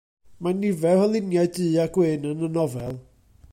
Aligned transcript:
Mae 0.45 0.55
nifer 0.61 1.01
o 1.03 1.05
luniau 1.11 1.49
du 1.57 1.67
a 1.83 1.87
gwyn 1.99 2.27
yn 2.33 2.43
y 2.49 2.53
nofel. 2.57 3.01